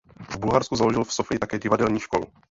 V 0.29 0.37
Bulharsku 0.37 0.75
založil 0.75 1.03
v 1.03 1.13
Sofii 1.13 1.39
také 1.39 1.59
divadelní 1.59 1.99
školu. 1.99 2.25